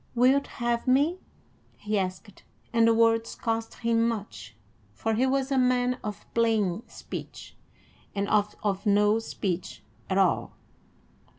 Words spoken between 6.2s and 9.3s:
plain speech, and oft of no